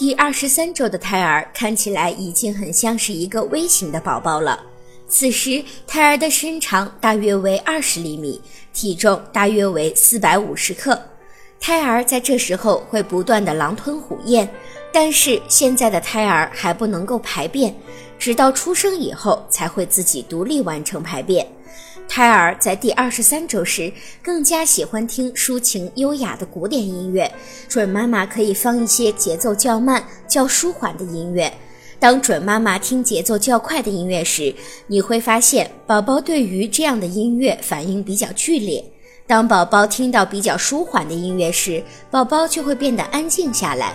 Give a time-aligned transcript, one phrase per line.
[0.00, 4.58] 第二十三周的胎儿看起来已经很像是一个微型的宝宝了。
[5.06, 8.40] 此时，胎儿的身长大约为二十厘米，
[8.72, 10.98] 体重大约为四百五十克。
[11.60, 14.48] 胎儿在这时候会不断的狼吞虎咽，
[14.92, 17.74] 但是现在的胎儿还不能够排便，
[18.18, 21.46] 直到出生以后才会自己独立完成排便。
[22.08, 27.32] 胎儿在第二十三周时更加喜欢听抒情优雅的古典音乐，
[27.68, 31.52] 准妈妈可以放一些节奏较慢、较舒缓的音乐。
[32.00, 34.52] 当准妈妈听节奏较快的音乐时，
[34.88, 38.82] 你会发现宝宝对于这样的音乐反应比较剧烈；
[39.24, 43.94] 当宝宝听到比较舒缓的音乐时，宝宝就会变得安静下来。